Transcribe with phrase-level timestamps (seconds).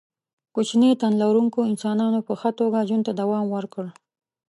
[0.55, 3.85] کوچني تن لرونکو انسانانو په ښه توګه ژوند ته دوام ورکړ.